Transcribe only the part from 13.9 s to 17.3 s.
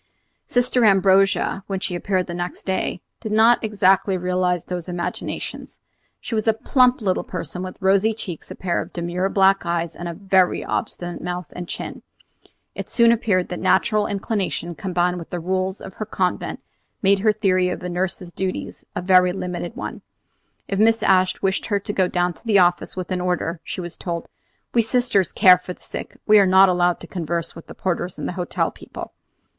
inclination combined with the rules of her convent made